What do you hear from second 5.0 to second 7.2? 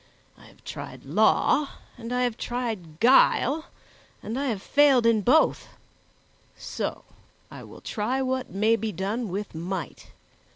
in both; so